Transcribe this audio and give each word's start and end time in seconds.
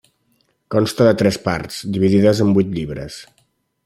Consta 0.75 1.03
de 1.07 1.11
tres 1.19 1.37
parts, 1.45 1.77
dividides 1.97 2.41
en 2.47 2.57
vuit 2.59 2.73
llibres. 2.79 3.21